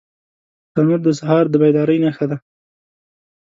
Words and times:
تنور 0.73 0.99
د 1.03 1.07
سهار 1.19 1.45
د 1.49 1.55
بیدارۍ 1.61 1.97
نښه 2.03 2.25
ده 2.29 2.37